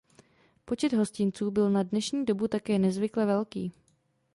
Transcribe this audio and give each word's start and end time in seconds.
Počet 0.65 0.93
hostinců 0.93 1.51
byl 1.51 1.69
na 1.69 1.83
dnešní 1.83 2.25
dobu 2.25 2.47
také 2.47 2.79
nezvykle 2.79 3.25
velký. 3.25 3.73